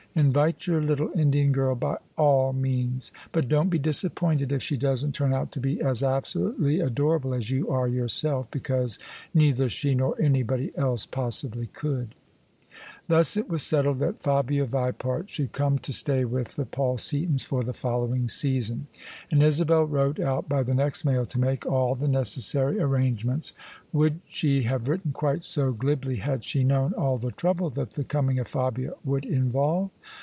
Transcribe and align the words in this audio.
Invite 0.13 0.67
your 0.67 0.81
little 0.83 1.09
Indian 1.17 1.53
girl 1.53 1.73
by 1.73 1.95
all 2.17 2.51
means: 2.51 3.13
but 3.31 3.47
don't 3.47 3.69
be 3.69 3.79
disappointed 3.79 4.51
if 4.51 4.61
she 4.61 4.75
doesn't 4.75 5.13
turn 5.15 5.33
out 5.33 5.53
to 5.53 5.61
be 5.61 5.79
as 5.81 6.03
absolutely 6.03 6.81
adorable 6.81 7.33
as 7.33 7.49
you 7.49 7.69
are 7.69 7.87
yourself: 7.87 8.51
because 8.51 8.99
neither 9.33 9.69
she 9.69 9.95
nor 9.95 10.21
anybody 10.21 10.73
else 10.75 11.05
possibly 11.05 11.67
could." 11.67 12.13
Thus 13.09 13.35
it 13.35 13.49
was 13.49 13.63
settled 13.63 13.97
that 13.97 14.23
Fabia 14.23 14.65
Vipart 14.65 15.27
should 15.27 15.51
come 15.51 15.77
to 15.79 15.91
stay 15.91 16.23
with 16.23 16.55
the 16.55 16.65
Paul 16.65 16.95
Seatons 16.95 17.41
for 17.43 17.61
the 17.61 17.73
following 17.73 18.29
season: 18.29 18.87
and 19.29 19.43
Isabel 19.43 19.83
wrote 19.83 20.21
out 20.21 20.47
by 20.47 20.63
the 20.63 20.73
next 20.73 21.03
mail 21.03 21.25
to 21.25 21.39
make 21.39 21.65
all 21.65 21.93
the 21.95 22.07
necessary 22.07 22.75
THE 22.75 22.79
SUBJECTION 22.79 22.83
OF 22.83 22.91
ISABEL 22.91 22.93
CARNABY 22.93 23.03
arrangements. 23.03 23.53
Would 23.91 24.19
she 24.29 24.63
have 24.63 24.87
written 24.87 25.11
quite 25.11 25.43
so 25.43 25.73
glibly 25.73 26.15
had 26.17 26.45
she 26.45 26.63
known 26.63 26.93
all 26.93 27.17
the 27.17 27.31
trouble 27.33 27.69
that 27.71 27.91
the 27.91 28.05
coming 28.05 28.39
of 28.39 28.47
Fabia 28.47 28.93
would 29.03 29.25
involve? 29.25 29.89